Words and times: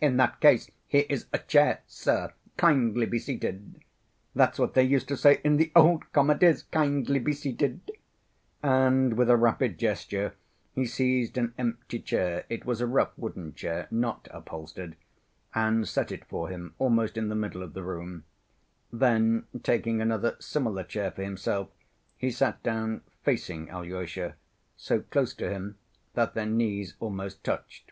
"In 0.00 0.16
that 0.16 0.38
case, 0.40 0.70
here 0.86 1.06
is 1.08 1.26
a 1.32 1.38
chair, 1.38 1.80
sir; 1.88 2.32
kindly 2.56 3.04
be 3.04 3.18
seated. 3.18 3.82
That's 4.32 4.56
what 4.56 4.74
they 4.74 4.84
used 4.84 5.08
to 5.08 5.16
say 5.16 5.40
in 5.42 5.56
the 5.56 5.72
old 5.74 6.12
comedies, 6.12 6.62
'kindly 6.62 7.18
be 7.18 7.32
seated,'" 7.32 7.90
and 8.62 9.14
with 9.14 9.28
a 9.28 9.36
rapid 9.36 9.78
gesture 9.78 10.34
he 10.72 10.86
seized 10.86 11.36
an 11.36 11.52
empty 11.58 11.98
chair 11.98 12.44
(it 12.48 12.64
was 12.64 12.80
a 12.80 12.86
rough 12.86 13.10
wooden 13.16 13.54
chair, 13.54 13.88
not 13.90 14.28
upholstered) 14.30 14.94
and 15.52 15.88
set 15.88 16.12
it 16.12 16.24
for 16.26 16.48
him 16.48 16.76
almost 16.78 17.16
in 17.16 17.28
the 17.28 17.34
middle 17.34 17.64
of 17.64 17.72
the 17.74 17.82
room; 17.82 18.22
then, 18.92 19.46
taking 19.64 20.00
another 20.00 20.36
similar 20.38 20.84
chair 20.84 21.10
for 21.10 21.24
himself, 21.24 21.70
he 22.16 22.30
sat 22.30 22.62
down 22.62 23.00
facing 23.24 23.68
Alyosha, 23.68 24.36
so 24.76 25.00
close 25.00 25.34
to 25.34 25.50
him 25.50 25.74
that 26.14 26.34
their 26.34 26.46
knees 26.46 26.94
almost 27.00 27.42
touched. 27.42 27.90